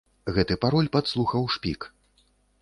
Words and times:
Гэты 0.37 0.55
пароль 0.63 0.89
падслухаў 0.97 1.47
шпік. 1.57 1.87